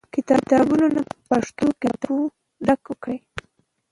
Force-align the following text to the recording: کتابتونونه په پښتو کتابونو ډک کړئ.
کتابتونونه 0.15 0.99
په 1.09 1.15
پښتو 1.29 1.65
کتابونو 1.83 2.35
ډک 2.65 2.81
کړئ. 3.03 3.17